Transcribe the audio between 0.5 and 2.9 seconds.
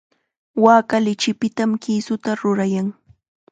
Waaka lichipitam kisuta rurayan.